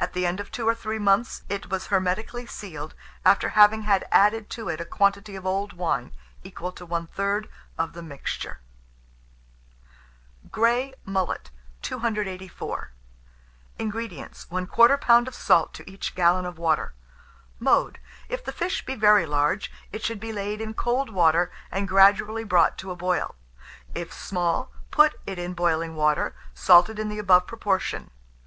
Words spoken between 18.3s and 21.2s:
If the fish be very large, it should be laid in cold